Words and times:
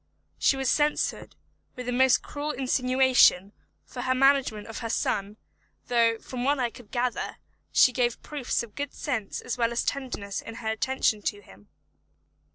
She 0.39 0.57
was 0.57 0.67
censured, 0.67 1.35
with 1.75 1.85
the 1.85 1.91
most 1.91 2.23
cruel 2.23 2.49
insinuation, 2.53 3.51
for 3.85 4.01
her 4.01 4.15
management 4.15 4.65
of 4.65 4.79
her 4.79 4.89
son, 4.89 5.37
though, 5.89 6.17
from 6.17 6.43
what 6.43 6.57
I 6.57 6.71
could 6.71 6.89
gather, 6.89 7.37
she 7.71 7.91
gave 7.91 8.23
proofs 8.23 8.63
of 8.63 8.73
good 8.73 8.95
sense 8.95 9.41
as 9.41 9.59
well 9.59 9.71
as 9.71 9.83
tenderness 9.83 10.41
in 10.41 10.55
her 10.55 10.69
attention 10.69 11.21
to 11.21 11.41
him. 11.43 11.67